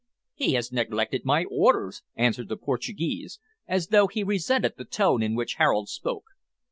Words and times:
"He 0.33 0.53
has 0.53 0.71
neglected 0.71 1.25
my 1.25 1.45
orders," 1.51 2.01
answered 2.15 2.49
the 2.49 2.57
Portuguese, 2.57 3.39
as 3.67 3.89
though 3.89 4.07
he 4.07 4.23
resented 4.23 4.73
the 4.75 4.83
tone 4.85 5.21
in 5.21 5.35
which 5.35 5.57
Harold 5.61 5.89
spoke. 5.89 6.25